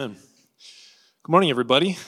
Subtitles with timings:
[0.00, 0.16] Amen.
[1.24, 1.98] Good morning, everybody.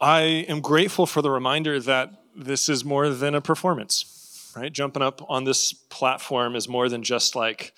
[0.00, 4.72] I am grateful for the reminder that this is more than a performance, right?
[4.72, 7.74] Jumping up on this platform is more than just like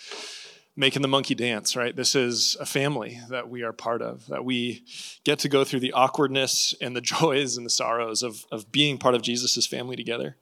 [0.76, 1.96] making the monkey dance, right?
[1.96, 4.84] This is a family that we are part of, that we
[5.24, 8.98] get to go through the awkwardness and the joys and the sorrows of, of being
[8.98, 10.36] part of Jesus' family together.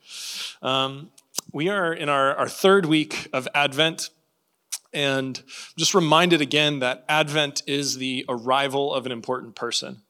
[0.63, 1.11] Um,
[1.53, 4.11] we are in our, our third week of Advent.
[4.93, 5.43] And
[5.77, 10.03] just reminded again that Advent is the arrival of an important person.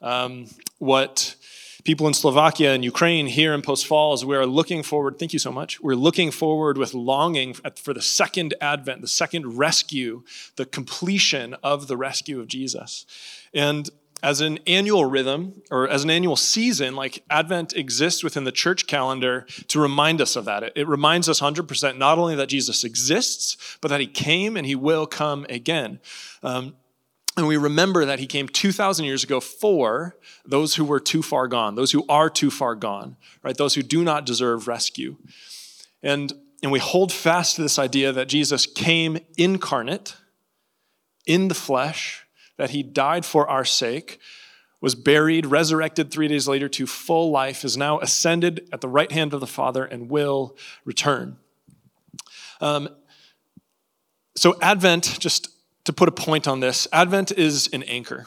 [0.00, 0.46] Um,
[0.78, 1.34] what
[1.84, 5.38] people in Slovakia and Ukraine here in Post Falls, we are looking forward, thank you
[5.38, 5.80] so much.
[5.80, 10.22] We're looking forward with longing for the second advent, the second rescue,
[10.56, 13.06] the completion of the rescue of Jesus.
[13.54, 13.88] And
[14.22, 18.86] as an annual rhythm or as an annual season, like Advent exists within the church
[18.86, 20.62] calendar to remind us of that.
[20.62, 24.66] It, it, reminds us 100% not only that Jesus exists, but that he came and
[24.66, 26.00] he will come again.
[26.42, 26.74] Um,
[27.36, 31.48] and we remember that he came 2,000 years ago for those who were too far
[31.48, 33.56] gone, those who are too far gone, right?
[33.56, 35.16] Those who do not deserve rescue.
[36.02, 36.32] And,
[36.62, 40.16] and we hold fast to this idea that Jesus came incarnate
[41.26, 42.26] in the flesh,
[42.60, 44.20] that he died for our sake,
[44.82, 49.10] was buried, resurrected three days later to full life, is now ascended at the right
[49.10, 51.38] hand of the Father, and will return.
[52.60, 52.90] Um,
[54.36, 55.48] so, Advent, just
[55.84, 58.26] to put a point on this, Advent is an anchor,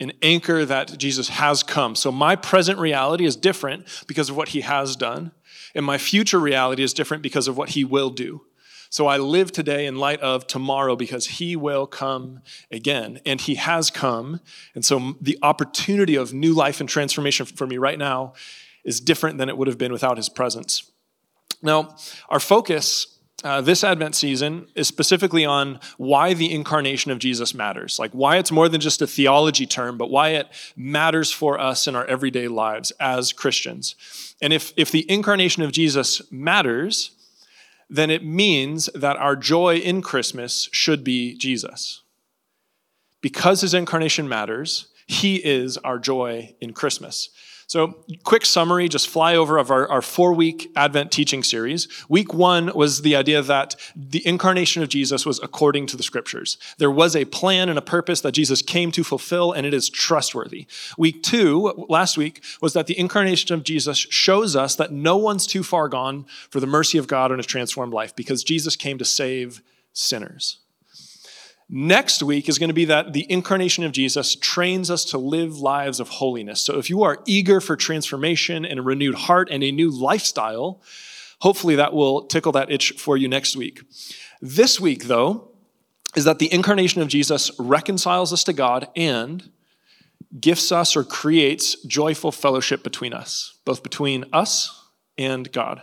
[0.00, 1.94] an anchor that Jesus has come.
[1.94, 5.30] So my present reality is different because of what he has done,
[5.76, 8.42] and my future reality is different because of what he will do.
[8.90, 13.20] So I live today in light of tomorrow because he will come again.
[13.26, 14.40] And he has come.
[14.74, 18.34] And so the opportunity of new life and transformation for me right now
[18.84, 20.90] is different than it would have been without his presence.
[21.62, 21.96] Now,
[22.28, 27.96] our focus uh, this Advent season is specifically on why the incarnation of Jesus matters.
[27.96, 31.86] Like why it's more than just a theology term, but why it matters for us
[31.86, 33.94] in our everyday lives as Christians.
[34.42, 37.12] And if, if the incarnation of Jesus matters,
[37.88, 42.02] then it means that our joy in Christmas should be Jesus.
[43.20, 47.30] Because his incarnation matters, he is our joy in Christmas.
[47.68, 51.86] So, quick summary, just flyover of our, our four week Advent teaching series.
[52.08, 56.56] Week one was the idea that the incarnation of Jesus was according to the scriptures.
[56.78, 59.90] There was a plan and a purpose that Jesus came to fulfill, and it is
[59.90, 60.66] trustworthy.
[60.96, 65.46] Week two, last week, was that the incarnation of Jesus shows us that no one's
[65.46, 68.96] too far gone for the mercy of God and a transformed life because Jesus came
[68.96, 69.60] to save
[69.92, 70.60] sinners.
[71.70, 75.58] Next week is going to be that the incarnation of Jesus trains us to live
[75.58, 76.62] lives of holiness.
[76.62, 80.80] So if you are eager for transformation and a renewed heart and a new lifestyle,
[81.40, 83.82] hopefully that will tickle that itch for you next week.
[84.40, 85.50] This week, though,
[86.16, 89.50] is that the incarnation of Jesus reconciles us to God and
[90.40, 94.86] gifts us or creates joyful fellowship between us, both between us
[95.18, 95.82] and God.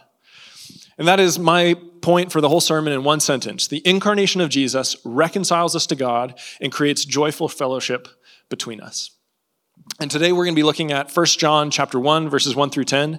[0.97, 3.67] And that is my point for the whole sermon in one sentence.
[3.67, 8.07] The incarnation of Jesus reconciles us to God and creates joyful fellowship
[8.49, 9.14] between us.
[9.97, 12.83] And today we're going to be looking at 1 John chapter 1 verses 1 through
[12.83, 13.17] 10,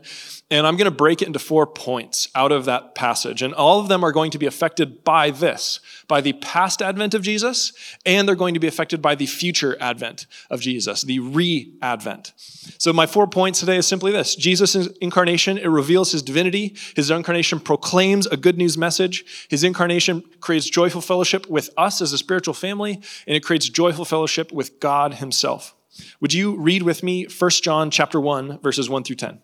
[0.51, 3.41] and I'm going to break it into four points out of that passage.
[3.41, 7.15] And all of them are going to be affected by this, by the past advent
[7.15, 7.73] of Jesus,
[8.05, 12.35] and they're going to be affected by the future advent of Jesus, the re-advent.
[12.79, 14.37] So my four points today is simply this.
[14.37, 16.77] Jesus' incarnation, it reveals his divinity.
[16.95, 19.47] His incarnation proclaims a good news message.
[19.49, 24.05] His incarnation creates joyful fellowship with us as a spiritual family, and it creates joyful
[24.05, 25.76] fellowship with God himself.
[26.21, 29.41] Would you read with me 1 John chapter 1 verses 1 through 10?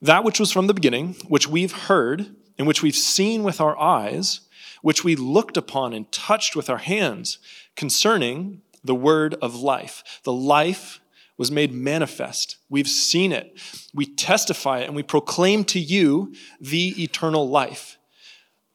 [0.00, 3.76] That which was from the beginning, which we've heard, and which we've seen with our
[3.78, 4.42] eyes,
[4.80, 7.38] which we looked upon and touched with our hands,
[7.74, 10.20] concerning the word of life.
[10.22, 11.00] The life
[11.36, 12.56] was made manifest.
[12.68, 13.58] We've seen it.
[13.92, 17.97] We testify it, and we proclaim to you the eternal life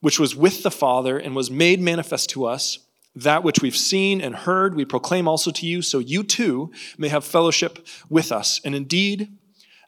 [0.04, 2.80] which was with the Father and was made manifest to us.
[3.16, 7.08] That which we've seen and heard, we proclaim also to you, so you too may
[7.08, 8.60] have fellowship with us.
[8.66, 9.32] And indeed,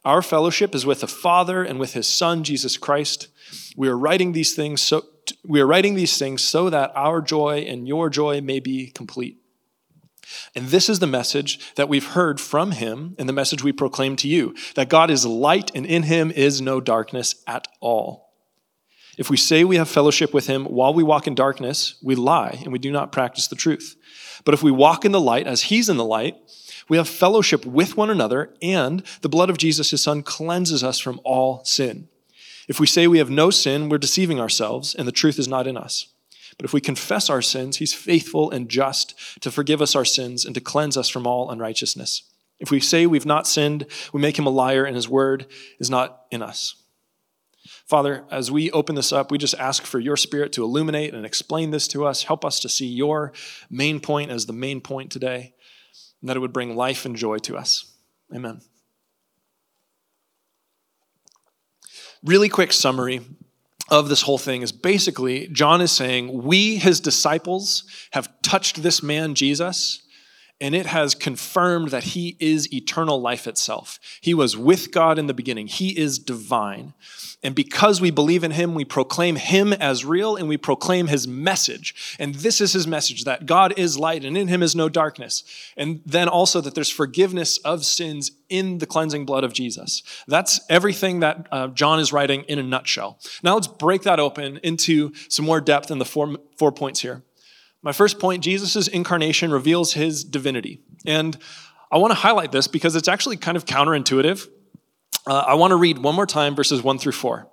[0.05, 3.27] our fellowship is with the Father and with his Son, Jesus Christ.
[3.75, 5.03] We are writing these things so
[5.45, 9.37] we are writing these things so that our joy and your joy may be complete.
[10.55, 14.15] And this is the message that we've heard from him and the message we proclaim
[14.17, 18.24] to you that God is light and in him is no darkness at all.
[19.17, 22.59] If we say we have fellowship with him while we walk in darkness, we lie
[22.63, 23.95] and we do not practice the truth.
[24.43, 26.37] But if we walk in the light as he's in the light,
[26.87, 30.99] we have fellowship with one another, and the blood of Jesus, his son, cleanses us
[30.99, 32.09] from all sin.
[32.67, 35.65] If we say we have no sin, we're deceiving ourselves, and the truth is not
[35.65, 36.07] in us.
[36.57, 40.45] But if we confess our sins, he's faithful and just to forgive us our sins
[40.45, 42.23] and to cleanse us from all unrighteousness.
[42.59, 45.47] If we say we've not sinned, we make him a liar, and his word
[45.79, 46.75] is not in us.
[47.65, 51.25] Father, as we open this up, we just ask for your spirit to illuminate and
[51.25, 52.23] explain this to us.
[52.23, 53.33] Help us to see your
[53.69, 55.53] main point as the main point today,
[56.21, 57.91] and that it would bring life and joy to us.
[58.33, 58.61] Amen.
[62.23, 63.21] Really quick summary
[63.89, 69.03] of this whole thing is basically John is saying, We, his disciples, have touched this
[69.03, 70.04] man, Jesus,
[70.61, 73.99] and it has confirmed that he is eternal life itself.
[74.21, 76.93] He was with God in the beginning, he is divine.
[77.43, 81.27] And because we believe in him, we proclaim him as real and we proclaim his
[81.27, 82.15] message.
[82.17, 85.43] And this is his message that God is light and in him is no darkness.
[85.77, 90.01] And then also that there's forgiveness of sins in the cleansing blood of Jesus.
[90.27, 93.19] That's everything that uh, John is writing in a nutshell.
[93.43, 97.21] Now let's break that open into some more depth in the four, four points here.
[97.85, 100.81] My first point Jesus' incarnation reveals his divinity.
[101.05, 101.37] And
[101.91, 104.49] I want to highlight this because it's actually kind of counterintuitive.
[105.27, 107.47] Uh, I want to read one more time verses 1 through 4.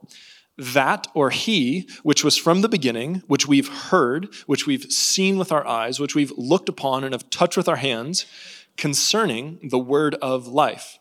[0.57, 5.53] That or he, which was from the beginning, which we've heard, which we've seen with
[5.53, 8.25] our eyes, which we've looked upon and have touched with our hands,
[8.79, 10.99] concerning the word of life.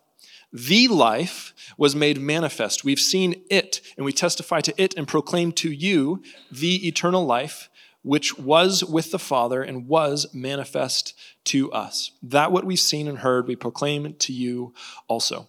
[0.52, 2.84] The life was made manifest.
[2.84, 7.70] We've seen it, and we testify to it and proclaim to you the eternal life,
[8.04, 11.14] which was with the Father and was manifest
[11.46, 12.12] to us.
[12.24, 14.74] That what we've seen and heard, we proclaim to you
[15.08, 15.48] also.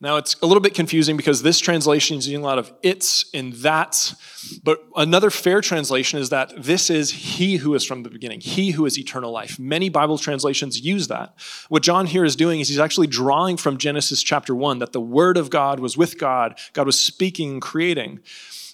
[0.00, 3.28] Now, it's a little bit confusing because this translation is using a lot of its
[3.34, 4.14] and that's,
[4.62, 8.70] but another fair translation is that this is He who is from the beginning, He
[8.70, 9.58] who is eternal life.
[9.58, 11.34] Many Bible translations use that.
[11.68, 15.00] What John here is doing is he's actually drawing from Genesis chapter 1 that the
[15.00, 18.20] Word of God was with God, God was speaking and creating.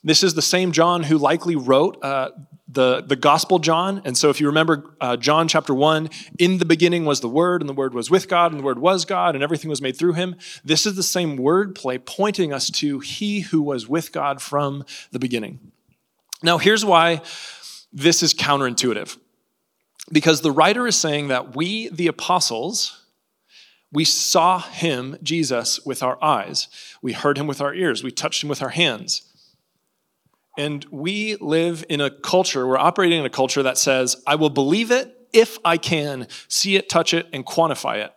[0.02, 2.32] This is the same John who likely wrote uh,
[2.74, 4.02] the, the Gospel John.
[4.04, 7.62] And so if you remember uh, John chapter 1, in the beginning was the Word,
[7.62, 9.96] and the Word was with God, and the Word was God, and everything was made
[9.96, 10.36] through him.
[10.64, 14.84] This is the same word play pointing us to He who was with God from
[15.12, 15.72] the beginning.
[16.42, 17.22] Now, here's why
[17.92, 19.16] this is counterintuitive.
[20.12, 23.00] Because the writer is saying that we, the apostles,
[23.90, 26.68] we saw him, Jesus, with our eyes.
[27.00, 28.02] We heard him with our ears.
[28.02, 29.22] We touched him with our hands.
[30.56, 34.50] And we live in a culture, we're operating in a culture that says, I will
[34.50, 38.12] believe it if I can see it, touch it, and quantify it.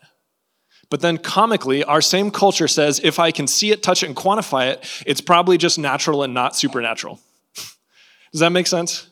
[0.90, 4.16] But then comically, our same culture says, if I can see it, touch it, and
[4.16, 7.20] quantify it, it's probably just natural and not supernatural.
[8.32, 9.10] Does that make sense?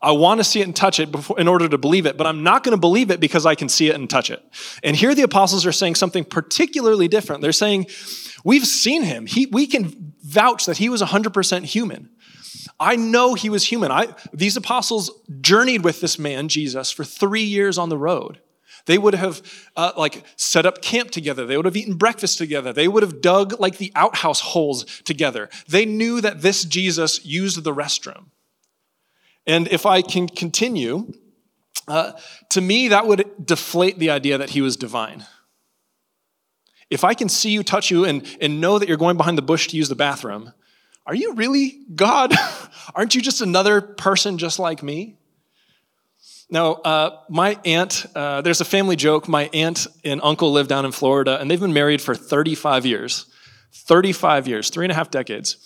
[0.00, 2.26] I want to see it and touch it before, in order to believe it, but
[2.26, 4.42] I'm not going to believe it because I can see it and touch it.
[4.82, 7.42] And here the apostles are saying something particularly different.
[7.42, 7.86] They're saying,
[8.42, 9.26] We've seen him.
[9.26, 12.08] He, we can vouch that he was 100% human.
[12.78, 13.90] I know he was human.
[13.90, 15.10] I, these apostles
[15.40, 18.40] journeyed with this man, Jesus, for three years on the road.
[18.86, 19.42] They would have
[19.76, 21.46] uh, like set up camp together.
[21.46, 22.72] They would have eaten breakfast together.
[22.72, 25.48] They would have dug like the outhouse holes together.
[25.68, 28.26] They knew that this Jesus used the restroom.
[29.46, 31.12] And if I can continue,
[31.88, 32.12] uh,
[32.50, 35.26] to me, that would deflate the idea that he was divine.
[36.88, 39.42] If I can see you, touch you, and, and know that you're going behind the
[39.42, 40.52] bush to use the bathroom,
[41.06, 42.32] are you really God?
[42.94, 45.16] Aren't you just another person just like me?
[46.50, 49.28] Now, uh, my aunt, uh, there's a family joke.
[49.28, 53.26] My aunt and uncle live down in Florida, and they've been married for 35 years.
[53.72, 55.56] 35 years, three and a half decades.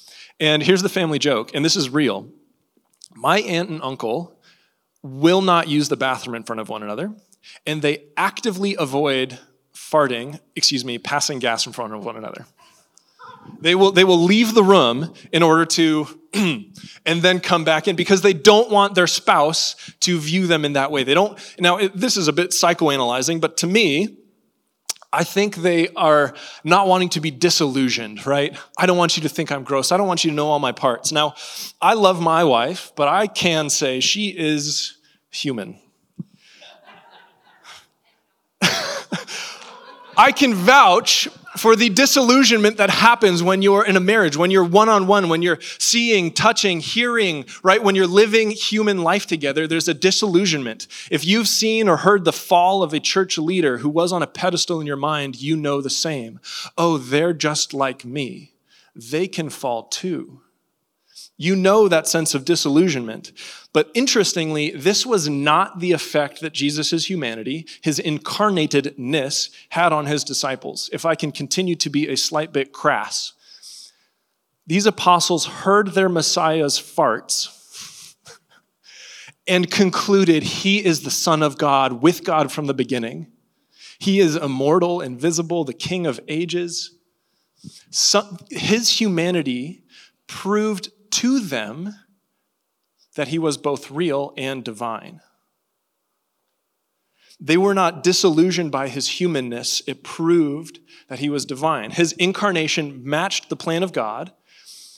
[0.41, 2.29] And here's the family joke, and this is real.
[3.15, 4.39] My aunt and uncle
[5.03, 7.15] will not use the bathroom in front of one another,
[7.67, 9.39] and they actively avoid
[9.75, 12.47] farting, excuse me, passing gas in front of one another.
[13.61, 17.97] They will, they will leave the room in order to, and then come back in
[17.97, 21.05] because they don't want their spouse to view them in that way.
[21.05, 24.19] They don't, now, it, this is a bit psychoanalyzing, but to me,
[25.15, 26.35] I think they are
[26.65, 28.59] not wanting to be disillusioned, right?
[28.77, 29.93] I don't want you to think I'm gross.
[29.93, 31.13] I don't want you to know all my parts.
[31.13, 31.35] Now,
[31.81, 34.99] I love my wife, but I can say she is
[35.31, 35.79] human.
[40.17, 44.65] I can vouch for the disillusionment that happens when you're in a marriage, when you're
[44.65, 47.83] one on one, when you're seeing, touching, hearing, right?
[47.83, 50.87] When you're living human life together, there's a disillusionment.
[51.11, 54.27] If you've seen or heard the fall of a church leader who was on a
[54.27, 56.41] pedestal in your mind, you know the same.
[56.77, 58.53] Oh, they're just like me.
[58.95, 60.41] They can fall too.
[61.37, 63.33] You know that sense of disillusionment.
[63.73, 70.23] But interestingly, this was not the effect that Jesus' humanity, his incarnatedness, had on his
[70.23, 70.89] disciples.
[70.93, 73.33] If I can continue to be a slight bit crass,
[74.67, 78.15] these apostles heard their Messiah's farts
[79.49, 83.27] and concluded he is the Son of God with God from the beginning.
[83.99, 86.97] He is immortal, invisible, the King of ages.
[88.51, 89.83] His humanity
[90.27, 91.95] proved to them
[93.15, 95.21] that he was both real and divine.
[97.41, 99.83] They were not disillusioned by his humanness.
[99.87, 101.91] It proved that he was divine.
[101.91, 104.33] His incarnation matched the plan of God.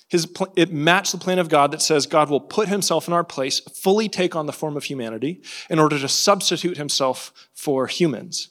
[0.09, 3.25] His, it matched the plan of God that says God will put himself in our
[3.25, 8.49] place, fully take on the form of humanity in order to substitute himself for humans.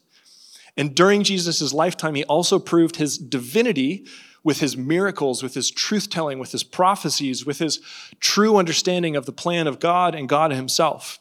[0.75, 4.05] And during Jesus' lifetime, he also proved his divinity
[4.45, 7.81] with his miracles, with his truth telling, with his prophecies, with his
[8.19, 11.19] true understanding of the plan of God and God himself.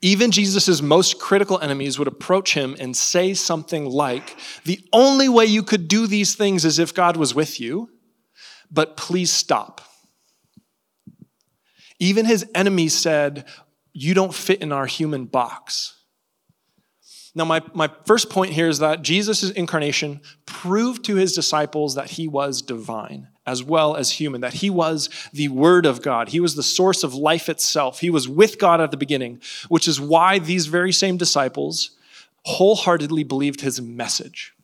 [0.00, 5.46] Even Jesus' most critical enemies would approach him and say something like, The only way
[5.46, 7.90] you could do these things is if God was with you,
[8.70, 9.80] but please stop.
[11.98, 13.44] Even his enemies said,
[13.92, 16.03] You don't fit in our human box.
[17.34, 22.12] Now, my, my first point here is that Jesus' incarnation proved to his disciples that
[22.12, 26.30] he was divine as well as human, that he was the Word of God.
[26.30, 28.00] He was the source of life itself.
[28.00, 31.90] He was with God at the beginning, which is why these very same disciples
[32.44, 34.54] wholeheartedly believed his message.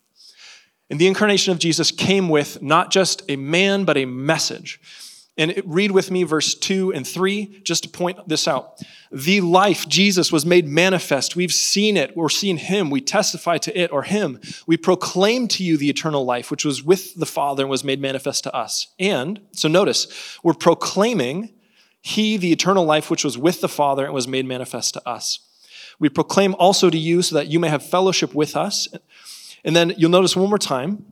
[0.89, 4.79] And the incarnation of Jesus came with not just a man, but a message.
[5.41, 8.79] And read with me verse 2 and 3 just to point this out.
[9.11, 11.35] The life, Jesus, was made manifest.
[11.35, 12.15] We've seen it.
[12.15, 12.91] We're seeing him.
[12.91, 14.39] We testify to it or him.
[14.67, 17.99] We proclaim to you the eternal life, which was with the Father and was made
[17.99, 18.93] manifest to us.
[18.99, 21.49] And, so notice, we're proclaiming
[22.01, 25.39] he, the eternal life, which was with the Father and was made manifest to us.
[25.97, 28.87] We proclaim also to you so that you may have fellowship with us.
[29.63, 31.03] And then you'll notice one more time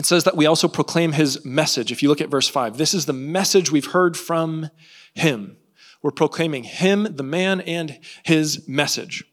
[0.00, 1.92] it says that we also proclaim his message.
[1.92, 4.70] If you look at verse 5, this is the message we've heard from
[5.12, 5.58] him.
[6.02, 9.24] We're proclaiming him, the man, and his message.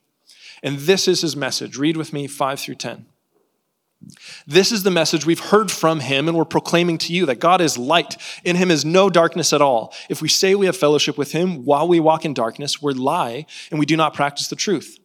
[0.62, 1.78] And this is his message.
[1.78, 3.06] Read with me 5 through 10.
[4.46, 7.62] This is the message we've heard from him, and we're proclaiming to you that God
[7.62, 8.18] is light.
[8.44, 9.94] In him is no darkness at all.
[10.10, 13.46] If we say we have fellowship with him while we walk in darkness, we lie
[13.72, 15.00] and we do not practice the truth.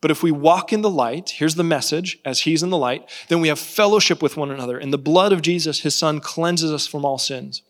[0.00, 3.08] But if we walk in the light, here's the message as he's in the light,
[3.28, 4.78] then we have fellowship with one another.
[4.78, 7.62] And the blood of Jesus, his son, cleanses us from all sins.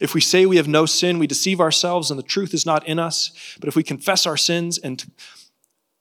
[0.00, 2.86] If we say we have no sin, we deceive ourselves and the truth is not
[2.86, 3.30] in us.
[3.60, 5.04] But if we confess our sins and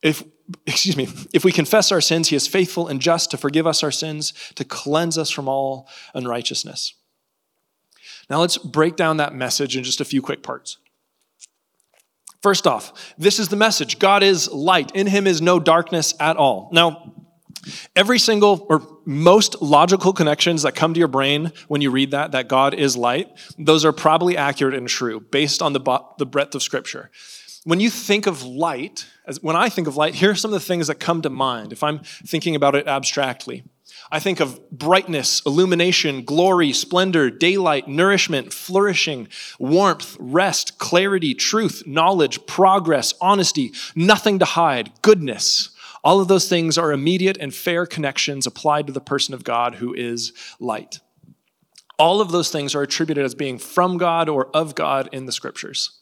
[0.02, 0.24] if
[0.66, 3.84] excuse me, if we confess our sins, he is faithful and just to forgive us
[3.84, 6.96] our sins, to cleanse us from all unrighteousness.
[8.30, 10.78] Now let's break down that message in just a few quick parts.
[12.42, 14.92] First off, this is the message God is light.
[14.96, 16.70] In him is no darkness at all.
[16.72, 17.14] Now,
[17.96, 22.32] every single or most logical connections that come to your brain when you read that,
[22.32, 23.28] that God is light,
[23.58, 27.12] those are probably accurate and true based on the, the breadth of Scripture.
[27.66, 30.60] When you think of light, as, when I think of light, here are some of
[30.60, 33.64] the things that come to mind if I'm thinking about it abstractly.
[34.12, 39.28] I think of brightness, illumination, glory, splendor, daylight, nourishment, flourishing,
[39.60, 45.70] warmth, rest, clarity, truth, knowledge, progress, honesty, nothing to hide, goodness.
[46.04, 49.76] All of those things are immediate and fair connections applied to the person of God
[49.76, 51.02] who is light.
[52.00, 55.32] All of those things are attributed as being from God or of God in the
[55.32, 56.00] scriptures.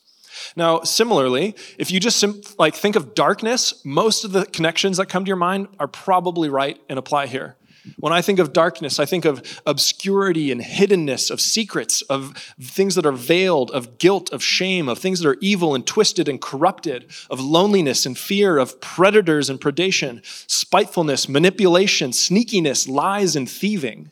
[0.55, 2.23] Now, similarly, if you just
[2.59, 6.47] like think of darkness, most of the connections that come to your mind are probably
[6.47, 7.55] right and apply here.
[7.97, 12.95] When I think of darkness, I think of obscurity and hiddenness, of secrets, of things
[12.95, 16.41] that are veiled, of guilt, of shame, of things that are evil and twisted and
[16.41, 24.11] corrupted, of loneliness and fear, of predators and predation, spitefulness, manipulation, sneakiness, lies, and thieving.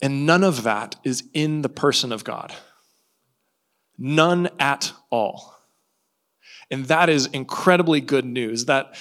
[0.00, 2.52] And none of that is in the person of God.
[3.96, 5.56] None at all.
[6.72, 8.96] And that is incredibly good news that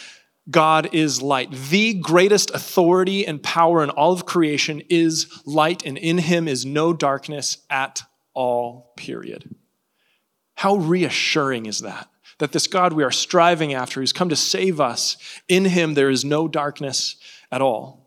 [0.51, 1.51] God is light.
[1.51, 6.65] The greatest authority and power in all of creation is light, and in him is
[6.65, 8.03] no darkness at
[8.33, 9.55] all, period.
[10.55, 12.07] How reassuring is that?
[12.39, 15.17] That this God we are striving after, who's come to save us,
[15.47, 17.15] in him there is no darkness
[17.51, 18.01] at all.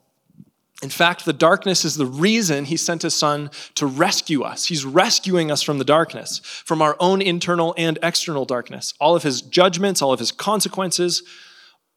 [0.82, 4.66] In fact, the darkness is the reason he sent his son to rescue us.
[4.66, 8.92] He's rescuing us from the darkness, from our own internal and external darkness.
[9.00, 11.22] All of his judgments, all of his consequences,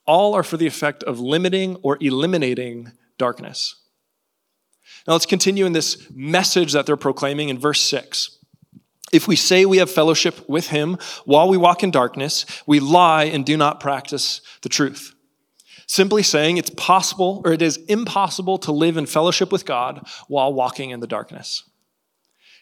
[0.08, 3.76] all are for the effect of limiting or eliminating darkness.
[5.06, 8.38] Now let's continue in this message that they're proclaiming in verse 6.
[9.14, 13.26] If we say we have fellowship with him while we walk in darkness, we lie
[13.26, 15.14] and do not practice the truth.
[15.88, 20.54] Simply saying it's possible or it is impossible to live in fellowship with God while
[20.54, 21.64] walking in the darkness.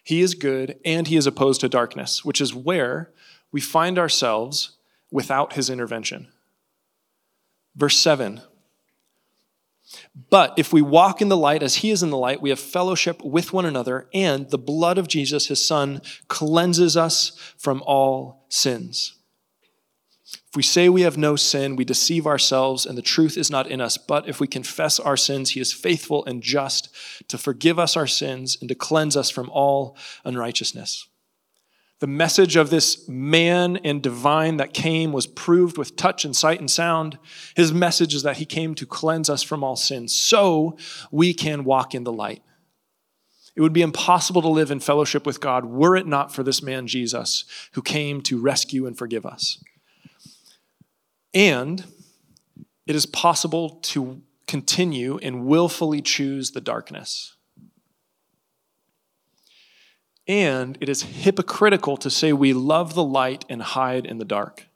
[0.04, 3.12] He is good and he is opposed to darkness, which is where
[3.52, 4.78] we find ourselves
[5.10, 6.28] without his intervention.
[7.76, 8.42] Verse 7
[10.30, 12.60] But if we walk in the light as he is in the light, we have
[12.60, 18.46] fellowship with one another, and the blood of Jesus, his son, cleanses us from all
[18.50, 19.16] sins.
[20.56, 23.68] If we say we have no sin, we deceive ourselves and the truth is not
[23.68, 23.98] in us.
[23.98, 26.90] But if we confess our sins, he is faithful and just
[27.28, 31.08] to forgive us our sins and to cleanse us from all unrighteousness.
[32.00, 36.60] The message of this man and divine that came was proved with touch and sight
[36.60, 37.18] and sound.
[37.56, 40.78] His message is that he came to cleanse us from all sins so
[41.10, 42.44] we can walk in the light.
[43.56, 46.62] It would be impossible to live in fellowship with God were it not for this
[46.62, 49.64] man, Jesus, who came to rescue and forgive us.
[51.34, 51.86] And
[52.86, 57.36] it is possible to continue and willfully choose the darkness.
[60.28, 64.68] And it is hypocritical to say we love the light and hide in the dark.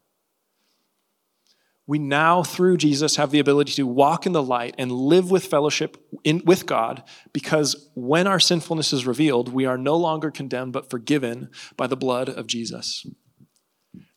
[1.88, 5.48] We now, through Jesus, have the ability to walk in the light and live with
[5.48, 7.02] fellowship in, with God
[7.34, 11.98] because when our sinfulness is revealed, we are no longer condemned but forgiven by the
[11.98, 13.08] blood of Jesus.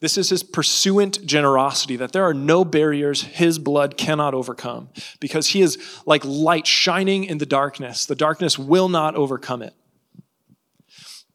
[0.00, 5.48] This is his pursuant generosity, that there are no barriers his blood cannot overcome, because
[5.48, 8.04] he is like light shining in the darkness.
[8.04, 9.72] The darkness will not overcome it.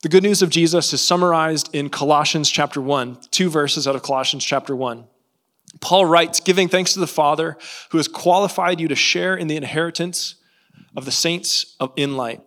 [0.04, 4.04] The good news of Jesus is summarized in Colossians chapter 1, two verses out of
[4.04, 5.06] Colossians chapter 1.
[5.82, 7.58] Paul writes, giving thanks to the Father
[7.90, 10.36] who has qualified you to share in the inheritance
[10.96, 12.42] of the saints in light.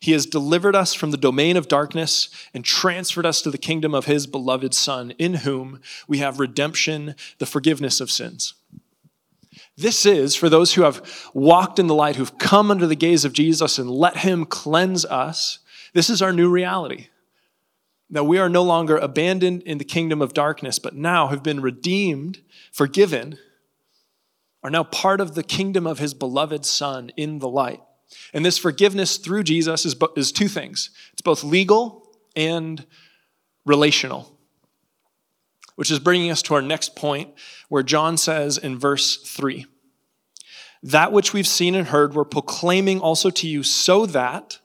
[0.00, 3.94] He has delivered us from the domain of darkness and transferred us to the kingdom
[3.94, 8.54] of his beloved Son, in whom we have redemption, the forgiveness of sins.
[9.76, 13.24] This is for those who have walked in the light, who've come under the gaze
[13.24, 15.60] of Jesus and let him cleanse us.
[15.94, 17.06] This is our new reality.
[18.10, 21.62] That we are no longer abandoned in the kingdom of darkness, but now have been
[21.62, 23.38] redeemed, forgiven,
[24.62, 27.80] are now part of the kingdom of his beloved Son in the light.
[28.32, 32.84] And this forgiveness through Jesus is, is two things it's both legal and
[33.64, 34.30] relational.
[35.76, 37.34] Which is bringing us to our next point,
[37.68, 39.66] where John says in verse 3
[40.84, 44.60] That which we've seen and heard, we're proclaiming also to you, so that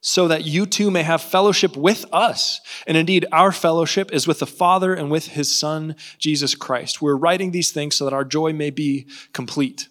[0.00, 2.60] so that you too may have fellowship with us.
[2.86, 7.02] And indeed, our fellowship is with the Father and with his Son, Jesus Christ.
[7.02, 9.88] We're writing these things so that our joy may be complete.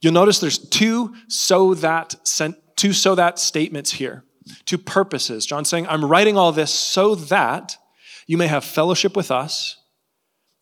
[0.00, 2.14] You'll notice there's two so that
[2.76, 4.22] two so that statements here,
[4.66, 5.46] two purposes.
[5.46, 7.76] John's saying, I'm writing all this so that
[8.26, 9.76] you may have fellowship with us.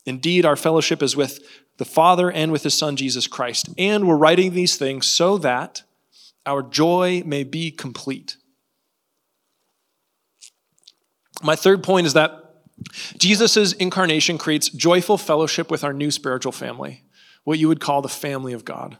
[0.05, 1.39] Indeed, our fellowship is with
[1.77, 3.69] the Father and with his Son, Jesus Christ.
[3.77, 5.83] And we're writing these things so that
[6.45, 8.37] our joy may be complete.
[11.43, 12.43] My third point is that
[13.17, 17.03] Jesus' incarnation creates joyful fellowship with our new spiritual family,
[17.43, 18.97] what you would call the family of God.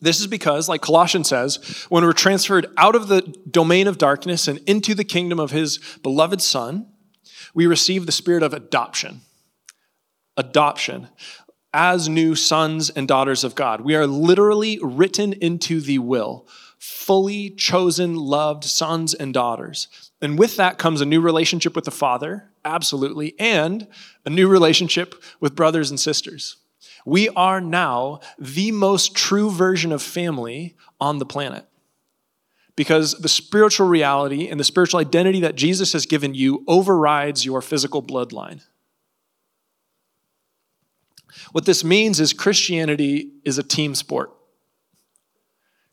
[0.00, 4.48] This is because, like Colossians says, when we're transferred out of the domain of darkness
[4.48, 6.86] and into the kingdom of his beloved Son,
[7.54, 9.20] we receive the spirit of adoption.
[10.36, 11.08] Adoption
[11.72, 13.82] as new sons and daughters of God.
[13.82, 20.09] We are literally written into the will, fully chosen, loved sons and daughters.
[20.22, 23.86] And with that comes a new relationship with the Father, absolutely, and
[24.24, 26.56] a new relationship with brothers and sisters.
[27.06, 31.66] We are now the most true version of family on the planet.
[32.76, 37.62] Because the spiritual reality and the spiritual identity that Jesus has given you overrides your
[37.62, 38.62] physical bloodline.
[41.52, 44.30] What this means is Christianity is a team sport.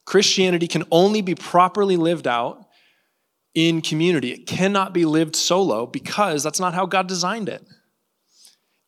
[0.06, 2.67] Christianity can only be properly lived out
[3.58, 4.32] in community.
[4.32, 7.65] It cannot be lived solo because that's not how God designed it.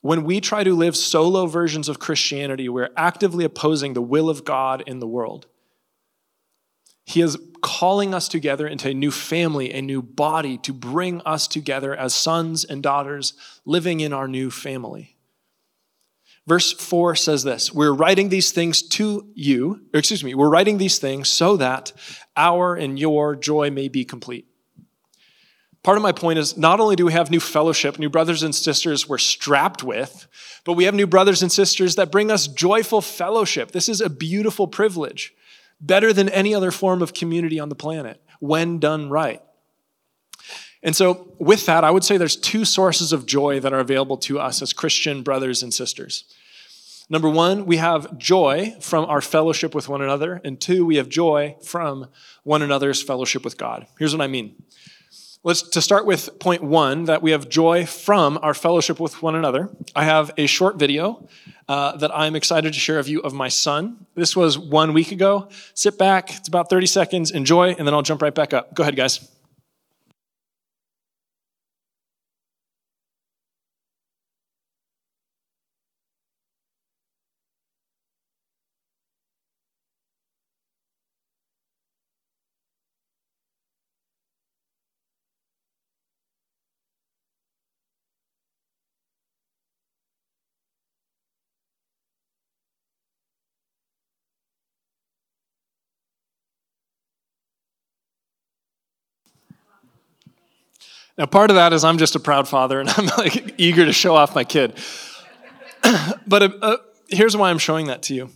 [0.00, 4.44] When we try to live solo versions of Christianity, we're actively opposing the will of
[4.44, 5.48] God in the world.
[7.04, 11.48] He is calling us together into a new family, a new body to bring us
[11.48, 13.32] together as sons and daughters
[13.64, 15.16] living in our new family.
[16.46, 21.00] Verse 4 says this We're writing these things to you, excuse me, we're writing these
[21.00, 21.92] things so that
[22.36, 24.46] our and your joy may be complete.
[25.82, 28.54] Part of my point is not only do we have new fellowship, new brothers and
[28.54, 30.26] sisters we're strapped with,
[30.64, 33.72] but we have new brothers and sisters that bring us joyful fellowship.
[33.72, 35.34] This is a beautiful privilege,
[35.80, 39.40] better than any other form of community on the planet when done right.
[40.82, 44.16] And so, with that, I would say there's two sources of joy that are available
[44.18, 46.24] to us as Christian brothers and sisters.
[47.10, 50.40] Number one, we have joy from our fellowship with one another.
[50.44, 52.08] And two, we have joy from
[52.44, 53.86] one another's fellowship with God.
[53.98, 54.62] Here's what I mean.
[55.42, 59.34] Let's to start with point one that we have joy from our fellowship with one
[59.34, 59.70] another.
[59.96, 61.26] I have a short video
[61.66, 64.04] uh, that I'm excited to share a view of my son.
[64.14, 65.48] This was one week ago.
[65.72, 68.74] Sit back, it's about 30 seconds, enjoy, and then I'll jump right back up.
[68.74, 69.30] Go ahead, guys.
[101.18, 103.92] Now, part of that is I'm just a proud father and I'm like eager to
[103.92, 104.78] show off my kid.
[106.26, 106.76] but uh, uh,
[107.08, 108.30] here's why I'm showing that to you.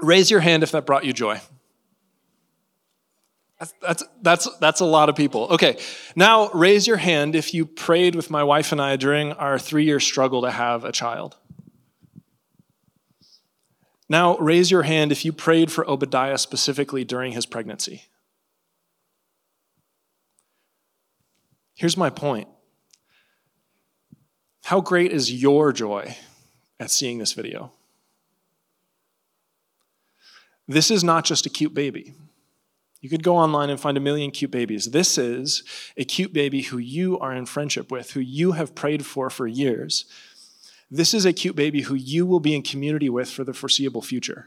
[0.00, 1.40] Raise your hand if that brought you joy.
[3.58, 5.48] That's, that's, that's, that's a lot of people.
[5.52, 5.78] Okay,
[6.14, 9.84] now raise your hand if you prayed with my wife and I during our three
[9.84, 11.36] year struggle to have a child.
[14.08, 18.04] Now raise your hand if you prayed for Obadiah specifically during his pregnancy.
[21.76, 22.48] Here's my point
[24.64, 26.16] How great is your joy
[26.80, 27.72] at seeing this video?
[30.66, 32.14] This is not just a cute baby.
[33.00, 34.86] You could go online and find a million cute babies.
[34.86, 35.62] This is
[35.96, 39.46] a cute baby who you are in friendship with, who you have prayed for for
[39.46, 40.06] years.
[40.90, 44.02] This is a cute baby who you will be in community with for the foreseeable
[44.02, 44.46] future.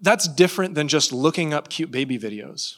[0.00, 2.76] That's different than just looking up cute baby videos,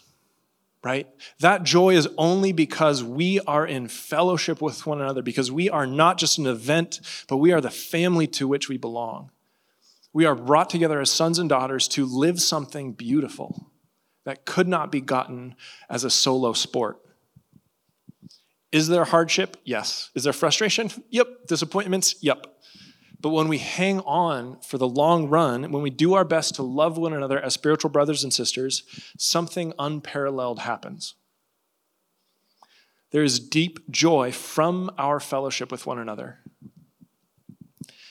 [0.82, 1.06] right?
[1.40, 5.86] That joy is only because we are in fellowship with one another, because we are
[5.86, 9.30] not just an event, but we are the family to which we belong.
[10.12, 13.70] We are brought together as sons and daughters to live something beautiful
[14.24, 15.54] that could not be gotten
[15.88, 16.98] as a solo sport.
[18.72, 19.56] Is there hardship?
[19.64, 20.10] Yes.
[20.14, 20.90] Is there frustration?
[21.10, 21.46] Yep.
[21.48, 22.16] Disappointments?
[22.22, 22.46] Yep.
[23.20, 26.62] But when we hang on for the long run, when we do our best to
[26.62, 28.82] love one another as spiritual brothers and sisters,
[29.18, 31.14] something unparalleled happens.
[33.10, 36.38] There is deep joy from our fellowship with one another.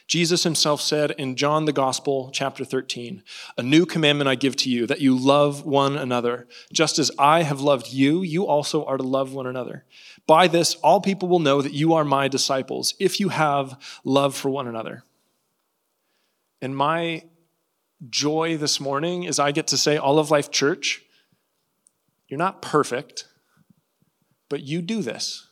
[0.09, 3.21] Jesus himself said in John the Gospel, chapter 13,
[3.59, 6.47] A new commandment I give to you, that you love one another.
[6.73, 9.85] Just as I have loved you, you also are to love one another.
[10.29, 14.35] By this, all people will know that you are my disciples, if you have love
[14.35, 15.01] for one another.
[16.61, 17.23] And my
[18.11, 21.01] joy this morning is I get to say, Olive Life Church,
[22.27, 23.27] you're not perfect,
[24.49, 25.47] but you do this.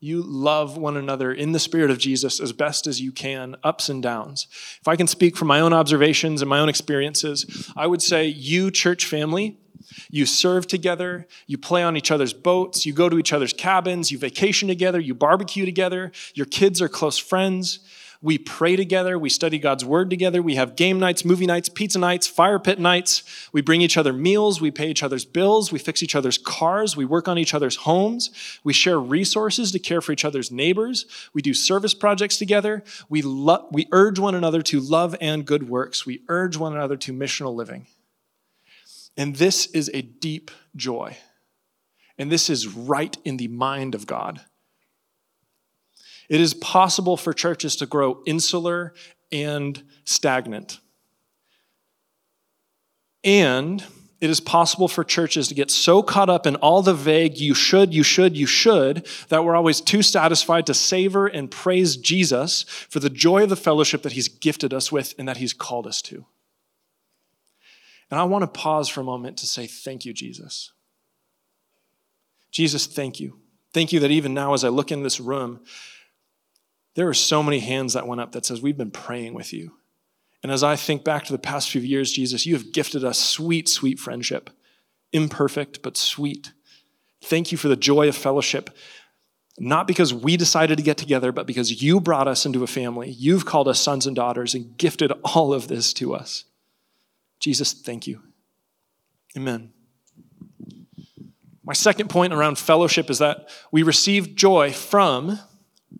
[0.00, 3.90] You love one another in the Spirit of Jesus as best as you can, ups
[3.90, 4.46] and downs.
[4.80, 8.24] If I can speak from my own observations and my own experiences, I would say,
[8.24, 9.58] you, church family,
[10.10, 14.10] you serve together, you play on each other's boats, you go to each other's cabins,
[14.10, 17.80] you vacation together, you barbecue together, your kids are close friends.
[18.24, 21.98] We pray together, we study God's word together, we have game nights, movie nights, pizza
[21.98, 23.24] nights, fire pit nights.
[23.52, 26.96] We bring each other meals, we pay each other's bills, we fix each other's cars,
[26.96, 28.30] we work on each other's homes,
[28.62, 33.22] we share resources to care for each other's neighbors, we do service projects together, we,
[33.22, 37.12] lo- we urge one another to love and good works, we urge one another to
[37.12, 37.86] missional living.
[39.16, 41.16] And this is a deep joy.
[42.18, 44.40] And this is right in the mind of God.
[46.28, 48.94] It is possible for churches to grow insular
[49.30, 50.78] and stagnant.
[53.24, 53.84] And
[54.20, 57.54] it is possible for churches to get so caught up in all the vague, you
[57.54, 62.62] should, you should, you should, that we're always too satisfied to savor and praise Jesus
[62.62, 65.88] for the joy of the fellowship that he's gifted us with and that he's called
[65.88, 66.24] us to.
[68.12, 70.70] And I want to pause for a moment to say, Thank you, Jesus.
[72.50, 73.38] Jesus, thank you.
[73.72, 75.60] Thank you that even now, as I look in this room,
[76.94, 79.72] there are so many hands that went up that says, We've been praying with you.
[80.42, 83.18] And as I think back to the past few years, Jesus, you have gifted us
[83.18, 84.50] sweet, sweet friendship.
[85.14, 86.52] Imperfect, but sweet.
[87.22, 88.76] Thank you for the joy of fellowship.
[89.58, 93.08] Not because we decided to get together, but because you brought us into a family.
[93.08, 96.44] You've called us sons and daughters and gifted all of this to us.
[97.42, 98.22] Jesus, thank you.
[99.36, 99.72] Amen.
[101.64, 105.40] My second point around fellowship is that we receive joy from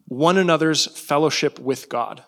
[0.07, 2.23] one another's fellowship with God.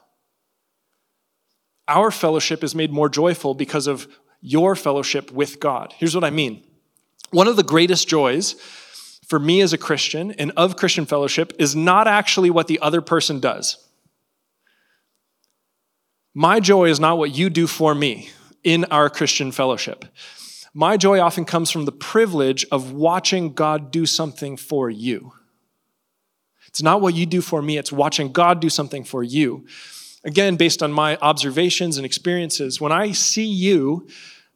[1.86, 4.08] Our fellowship is made more joyful because of
[4.40, 5.94] your fellowship with God.
[5.96, 6.64] Here's what I mean
[7.30, 8.54] one of the greatest joys
[9.28, 13.00] for me as a Christian and of Christian fellowship is not actually what the other
[13.00, 13.78] person does.
[16.34, 18.30] My joy is not what you do for me
[18.64, 20.04] in our Christian fellowship.
[20.72, 25.32] My joy often comes from the privilege of watching God do something for you.
[26.66, 29.66] It's not what you do for me, it's watching God do something for you.
[30.24, 34.08] Again, based on my observations and experiences, when I see you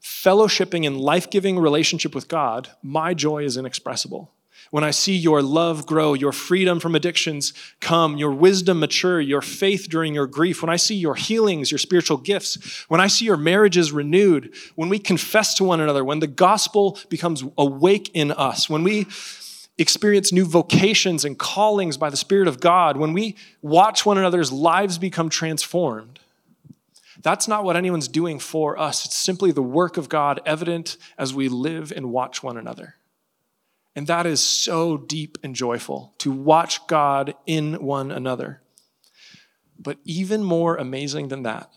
[0.02, 4.32] fellowshipping in life giving relationship with God, my joy is inexpressible.
[4.70, 9.40] When I see your love grow, your freedom from addictions come, your wisdom mature, your
[9.40, 13.24] faith during your grief, when I see your healings, your spiritual gifts, when I see
[13.24, 18.30] your marriages renewed, when we confess to one another, when the gospel becomes awake in
[18.32, 19.06] us, when we
[19.78, 24.52] experience new vocations and callings by the Spirit of God, when we watch one another's
[24.52, 26.18] lives become transformed,
[27.22, 29.06] that's not what anyone's doing for us.
[29.06, 32.96] It's simply the work of God evident as we live and watch one another.
[33.98, 38.62] And that is so deep and joyful to watch God in one another.
[39.76, 41.72] But even more amazing than that,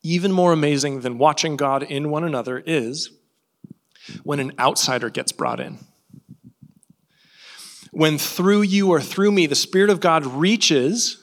[0.00, 3.10] even more amazing than watching God in one another is
[4.22, 5.80] when an outsider gets brought in.
[7.90, 11.21] When through you or through me, the Spirit of God reaches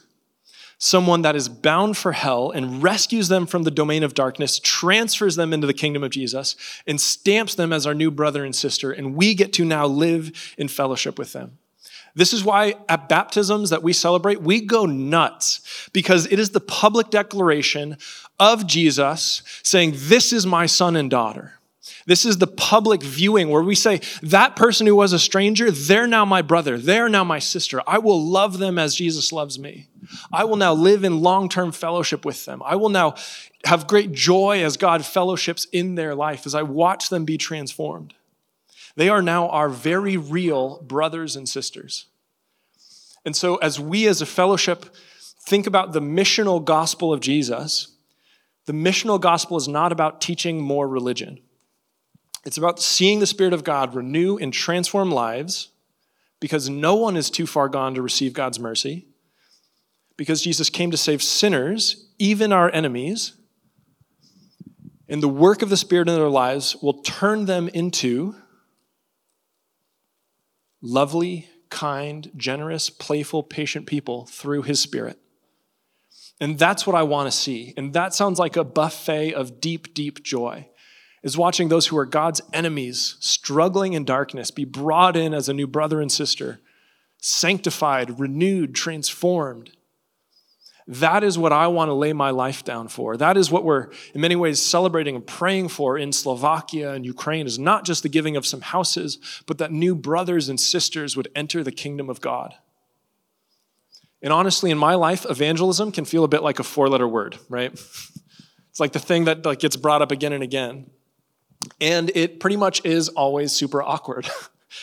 [0.80, 5.36] someone that is bound for hell and rescues them from the domain of darkness, transfers
[5.36, 8.90] them into the kingdom of Jesus, and stamps them as our new brother and sister,
[8.90, 11.58] and we get to now live in fellowship with them.
[12.14, 16.60] This is why at baptisms that we celebrate, we go nuts because it is the
[16.60, 17.98] public declaration
[18.40, 21.60] of Jesus saying, This is my son and daughter.
[22.06, 26.06] This is the public viewing where we say, that person who was a stranger, they're
[26.06, 26.78] now my brother.
[26.78, 27.82] They're now my sister.
[27.86, 29.88] I will love them as Jesus loves me.
[30.32, 32.62] I will now live in long term fellowship with them.
[32.64, 33.14] I will now
[33.64, 38.14] have great joy as God fellowships in their life as I watch them be transformed.
[38.96, 42.06] They are now our very real brothers and sisters.
[43.24, 44.94] And so, as we as a fellowship
[45.40, 47.96] think about the missional gospel of Jesus,
[48.66, 51.40] the missional gospel is not about teaching more religion.
[52.44, 55.68] It's about seeing the Spirit of God renew and transform lives
[56.40, 59.06] because no one is too far gone to receive God's mercy.
[60.20, 63.32] Because Jesus came to save sinners, even our enemies.
[65.08, 68.34] And the work of the Spirit in their lives will turn them into
[70.82, 75.18] lovely, kind, generous, playful, patient people through His Spirit.
[76.38, 77.72] And that's what I want to see.
[77.78, 80.68] And that sounds like a buffet of deep, deep joy
[81.22, 85.54] is watching those who are God's enemies struggling in darkness be brought in as a
[85.54, 86.60] new brother and sister,
[87.22, 89.70] sanctified, renewed, transformed.
[90.90, 93.16] That is what I want to lay my life down for.
[93.16, 97.46] That is what we're, in many ways, celebrating and praying for in Slovakia and Ukraine
[97.46, 101.28] is not just the giving of some houses, but that new brothers and sisters would
[101.36, 102.54] enter the kingdom of God.
[104.20, 107.38] And honestly, in my life, evangelism can feel a bit like a four letter word,
[107.48, 107.72] right?
[108.70, 110.88] It's like the thing that like, gets brought up again and again.
[111.80, 114.30] And it pretty much is always super awkward.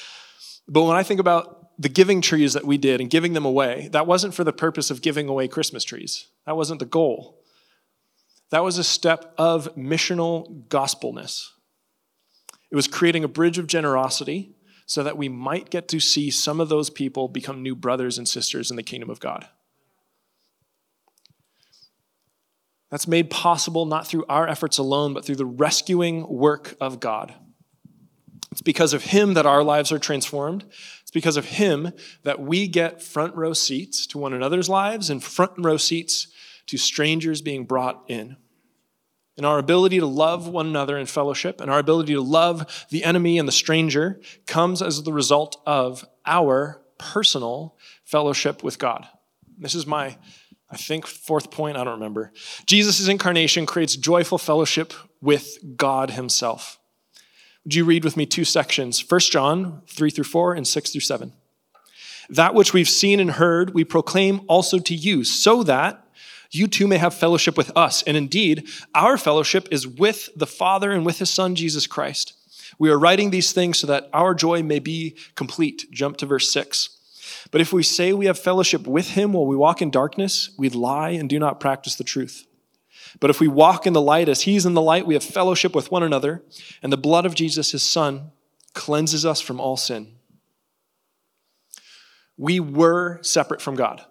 [0.67, 3.90] but when I think about the giving trees that we did and giving them away,
[3.92, 6.28] that wasn't for the purpose of giving away Christmas trees.
[6.46, 7.40] That wasn't the goal.
[8.50, 11.50] That was a step of missional gospelness.
[12.72, 16.60] It was creating a bridge of generosity so that we might get to see some
[16.60, 19.48] of those people become new brothers and sisters in the kingdom of God.
[22.90, 27.34] That's made possible not through our efforts alone, but through the rescuing work of God.
[28.52, 30.63] It's because of Him that our lives are transformed.
[31.18, 35.54] Because of Him that we get front row seats to one another's lives and front
[35.58, 36.28] row seats
[36.68, 38.38] to strangers being brought in.
[39.36, 43.04] And our ability to love one another in fellowship and our ability to love the
[43.04, 47.76] enemy and the stranger comes as the result of our personal
[48.06, 49.08] fellowship with God.
[49.58, 50.20] This is my
[50.70, 52.32] I think fourth point, I don't remember.
[52.68, 56.78] Jesus' incarnation creates joyful fellowship with God himself.
[57.68, 59.04] Would you read with me two sections?
[59.12, 61.34] 1 John 3 through 4 and 6 through 7.
[62.30, 66.02] That which we've seen and heard, we proclaim also to you, so that
[66.50, 68.04] you too may have fellowship with us.
[68.04, 72.32] And indeed, our fellowship is with the Father and with his Son, Jesus Christ.
[72.80, 75.92] We are writing these things so that our joy may be complete.
[75.92, 76.98] Jump to verse 6.
[77.52, 80.70] But if we say we have fellowship with him while we walk in darkness, we
[80.70, 82.48] lie and do not practice the truth.
[83.20, 85.74] But if we walk in the light as he's in the light, we have fellowship
[85.74, 86.44] with one another,
[86.84, 88.32] and the blood of Jesus, his son,
[88.74, 90.14] cleanses us from all sin.
[92.38, 94.04] We were separate from God.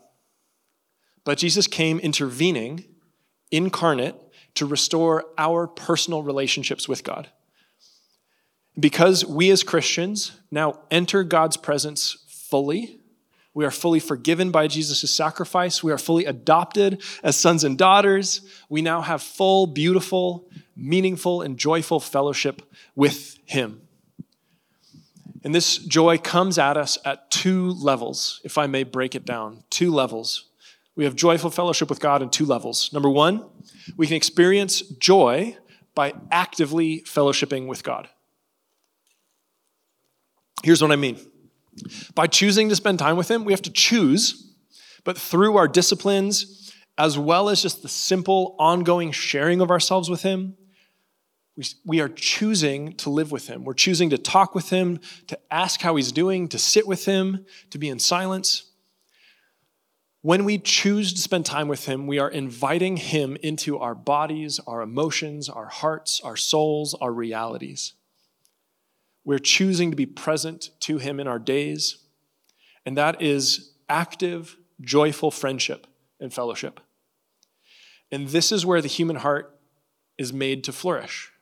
[1.24, 2.84] But Jesus came intervening,
[3.50, 4.16] incarnate,
[4.54, 7.28] to restore our personal relationships with God.
[8.78, 13.00] Because we as Christians now enter God's presence fully,
[13.56, 15.82] we are fully forgiven by Jesus' sacrifice.
[15.82, 18.42] We are fully adopted as sons and daughters.
[18.68, 22.60] We now have full, beautiful, meaningful, and joyful fellowship
[22.94, 23.80] with Him.
[25.42, 29.64] And this joy comes at us at two levels, if I may break it down.
[29.70, 30.50] Two levels.
[30.94, 32.92] We have joyful fellowship with God in two levels.
[32.92, 33.42] Number one,
[33.96, 35.56] we can experience joy
[35.94, 38.10] by actively fellowshipping with God.
[40.62, 41.18] Here's what I mean
[42.14, 44.54] by choosing to spend time with Him, we have to choose,
[45.04, 50.22] but through our disciplines, as well as just the simple ongoing sharing of ourselves with
[50.22, 50.56] Him,
[51.56, 53.64] we, we are choosing to live with Him.
[53.64, 57.46] We're choosing to talk with Him, to ask how He's doing, to sit with Him,
[57.70, 58.70] to be in silence.
[60.22, 64.60] When we choose to spend time with Him, we are inviting Him into our bodies,
[64.66, 67.94] our emotions, our hearts, our souls, our realities.
[69.26, 71.98] We're choosing to be present to Him in our days,
[72.86, 75.88] and that is active, joyful friendship
[76.20, 76.80] and fellowship.
[78.12, 79.58] And this is where the human heart
[80.16, 81.32] is made to flourish.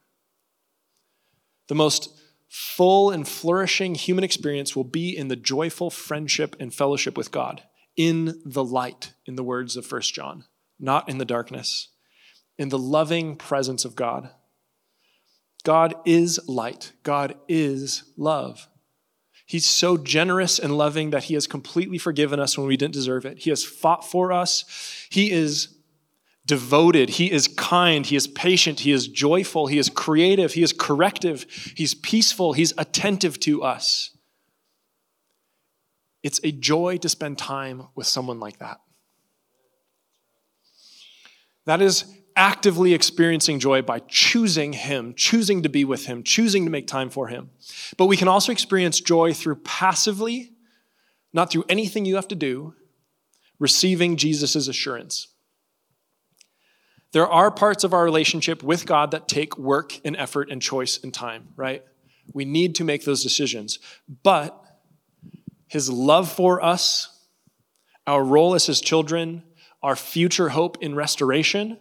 [1.68, 2.08] The most
[2.48, 7.64] full and flourishing human experience will be in the joyful friendship and fellowship with God,
[7.96, 10.44] in the light, in the words of 1 John,
[10.80, 11.88] not in the darkness,
[12.56, 14.30] in the loving presence of God.
[15.64, 16.92] God is light.
[17.02, 18.68] God is love.
[19.46, 23.24] He's so generous and loving that He has completely forgiven us when we didn't deserve
[23.24, 23.38] it.
[23.40, 24.64] He has fought for us.
[25.10, 25.68] He is
[26.46, 27.10] devoted.
[27.10, 28.06] He is kind.
[28.06, 28.80] He is patient.
[28.80, 29.66] He is joyful.
[29.66, 30.52] He is creative.
[30.52, 31.46] He is corrective.
[31.74, 32.52] He's peaceful.
[32.52, 34.16] He's attentive to us.
[36.22, 38.78] It's a joy to spend time with someone like that.
[41.66, 42.04] That is
[42.36, 47.10] actively experiencing joy by choosing Him, choosing to be with Him, choosing to make time
[47.10, 47.50] for Him.
[47.96, 50.52] But we can also experience joy through passively,
[51.32, 52.74] not through anything you have to do,
[53.58, 55.28] receiving Jesus' assurance.
[57.12, 60.98] There are parts of our relationship with God that take work and effort and choice
[61.02, 61.84] and time, right?
[62.32, 63.78] We need to make those decisions.
[64.24, 64.60] But
[65.68, 67.16] His love for us,
[68.08, 69.44] our role as His children,
[69.84, 71.78] our future hope in restoration,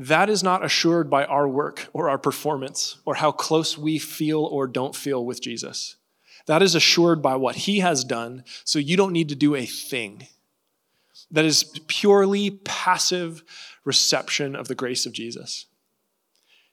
[0.00, 4.42] that is not assured by our work or our performance or how close we feel
[4.42, 5.96] or don't feel with Jesus.
[6.46, 9.66] That is assured by what he has done, so you don't need to do a
[9.66, 10.26] thing.
[11.30, 13.44] That is purely passive
[13.84, 15.66] reception of the grace of Jesus.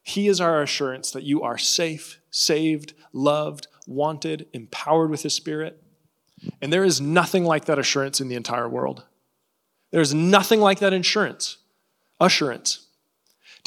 [0.02, 5.84] He is our assurance that you are safe, saved, loved, wanted, empowered with his spirit.
[6.62, 9.04] And there is nothing like that assurance in the entire world.
[9.92, 11.58] There's nothing like that insurance,
[12.22, 12.87] assurance.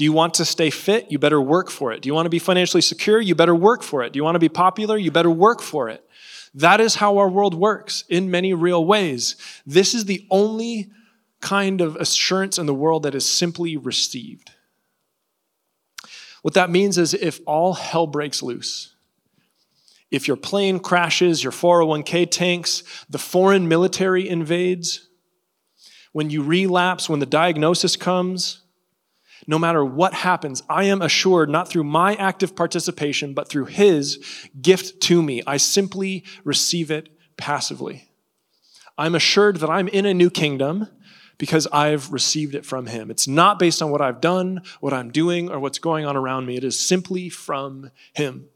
[0.00, 1.12] Do you want to stay fit?
[1.12, 2.00] You better work for it.
[2.00, 3.20] Do you want to be financially secure?
[3.20, 4.14] You better work for it.
[4.14, 4.96] Do you want to be popular?
[4.96, 6.02] You better work for it.
[6.54, 9.36] That is how our world works in many real ways.
[9.66, 10.90] This is the only
[11.42, 14.52] kind of assurance in the world that is simply received.
[16.40, 18.94] What that means is if all hell breaks loose,
[20.10, 25.10] if your plane crashes, your 401k tanks, the foreign military invades,
[26.12, 28.62] when you relapse, when the diagnosis comes,
[29.46, 34.22] no matter what happens, I am assured not through my active participation, but through His
[34.60, 35.42] gift to me.
[35.46, 38.10] I simply receive it passively.
[38.98, 40.88] I'm assured that I'm in a new kingdom
[41.38, 43.10] because I've received it from Him.
[43.10, 46.44] It's not based on what I've done, what I'm doing, or what's going on around
[46.44, 46.56] me.
[46.56, 48.48] It is simply from Him.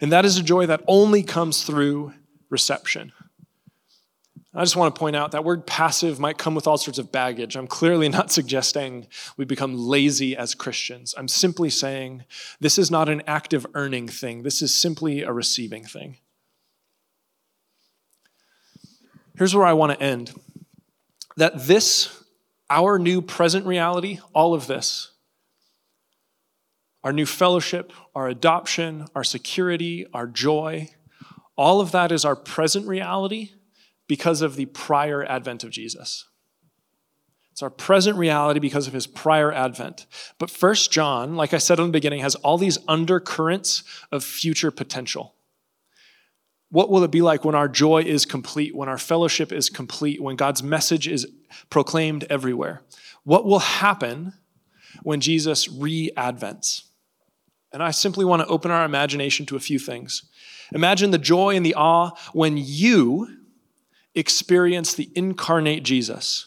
[0.00, 2.14] And that is a joy that only comes through
[2.50, 3.12] reception.
[4.54, 7.12] I just want to point out that word passive might come with all sorts of
[7.12, 7.54] baggage.
[7.54, 9.06] I'm clearly not suggesting
[9.36, 11.14] we become lazy as Christians.
[11.16, 12.24] I'm simply saying
[12.60, 16.18] this is not an active earning thing, this is simply a receiving thing.
[19.36, 20.32] Here's where I want to end
[21.36, 22.24] that this,
[22.68, 25.12] our new present reality, all of this,
[27.04, 30.88] our new fellowship, our adoption, our security, our joy,
[31.56, 33.52] all of that is our present reality
[34.08, 36.24] because of the prior advent of Jesus.
[37.52, 40.06] It's our present reality because of his prior advent.
[40.38, 43.82] But First John, like I said in the beginning, has all these undercurrents
[44.12, 45.34] of future potential.
[46.70, 50.22] What will it be like when our joy is complete, when our fellowship is complete,
[50.22, 51.26] when God's message is
[51.70, 52.82] proclaimed everywhere?
[53.24, 54.34] What will happen
[55.02, 56.82] when Jesus re advents?
[57.72, 60.22] And I simply want to open our imagination to a few things.
[60.72, 63.37] Imagine the joy and the awe when you
[64.18, 66.46] experience the incarnate Jesus,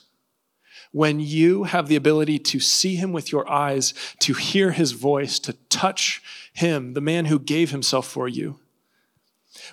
[0.92, 5.40] when you have the ability to see him with your eyes, to hear his voice,
[5.40, 6.22] to touch
[6.54, 8.60] him, the man who gave himself for you.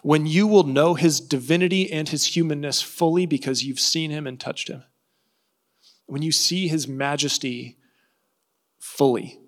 [0.02, 4.38] When you will know his divinity and his humanness fully because you've seen him and
[4.38, 4.84] touched him.
[6.06, 7.76] When you see his majesty
[8.78, 9.38] fully.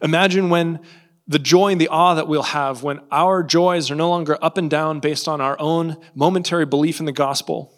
[0.00, 0.80] Imagine when
[1.28, 4.56] the joy and the awe that we'll have when our joys are no longer up
[4.56, 7.72] and down based on our own momentary belief in the gospel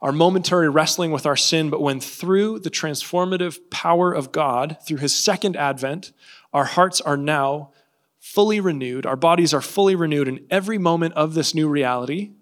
[0.00, 4.98] our momentary wrestling with our sin, but when through the transformative power of God, through
[4.98, 6.12] his second advent,
[6.52, 7.72] our hearts are now
[8.20, 12.32] fully renewed, our bodies are fully renewed, and every moment of this new reality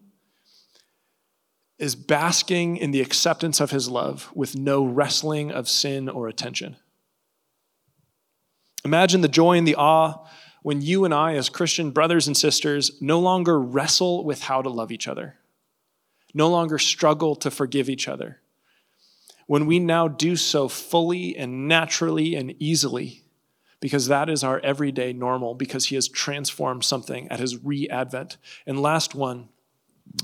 [1.78, 6.76] is basking in the acceptance of his love with no wrestling of sin or attention.
[8.84, 10.26] Imagine the joy and the awe
[10.66, 14.68] when you and I, as Christian brothers and sisters, no longer wrestle with how to
[14.68, 15.36] love each other
[16.36, 18.40] no longer struggle to forgive each other.
[19.46, 23.22] When we now do so fully and naturally and easily,
[23.80, 28.36] because that is our everyday normal, because He has transformed something at His re advent.
[28.66, 29.48] And last one,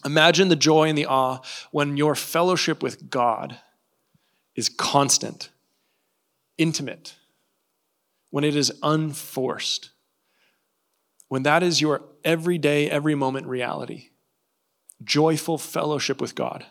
[0.04, 1.40] imagine the joy and the awe
[1.70, 3.58] when your fellowship with God
[4.54, 5.48] is constant,
[6.58, 7.14] intimate,
[8.28, 9.91] when it is unforced,
[11.32, 14.10] when that is your everyday, every moment reality
[15.02, 16.66] joyful fellowship with God.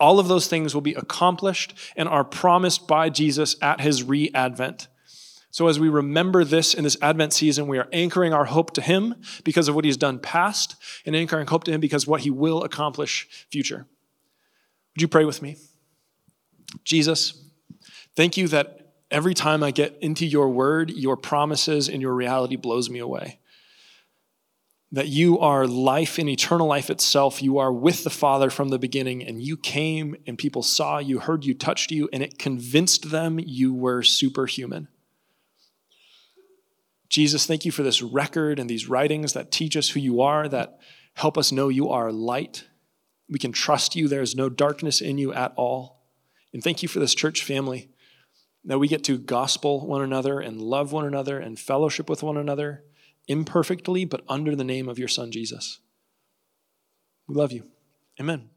[0.00, 4.30] All of those things will be accomplished and are promised by Jesus at his re
[4.32, 4.88] advent.
[5.50, 8.80] So, as we remember this in this Advent season, we are anchoring our hope to
[8.80, 9.14] Him
[9.44, 12.64] because of what He's done past, and anchoring hope to Him because what He will
[12.64, 13.86] accomplish future.
[14.94, 15.58] Would you pray with me?
[16.82, 17.44] Jesus,
[18.16, 18.83] thank you that
[19.14, 23.38] every time I get into your word, your promises and your reality blows me away
[24.90, 27.42] that you are life in eternal life itself.
[27.42, 31.18] You are with the Father from the beginning, and you came and people saw you,
[31.18, 34.86] heard you, touched you, and it convinced them you were superhuman.
[37.08, 40.48] Jesus, thank you for this record and these writings that teach us who you are,
[40.48, 40.78] that
[41.14, 42.64] help us know you are light.
[43.28, 44.06] We can trust you.
[44.06, 46.04] There is no darkness in you at all.
[46.52, 47.90] And thank you for this church family
[48.64, 52.36] that we get to gospel one another and love one another and fellowship with one
[52.36, 52.84] another
[53.28, 55.80] imperfectly, but under the name of your Son, Jesus.
[57.28, 57.66] We love you.
[58.20, 58.50] Amen.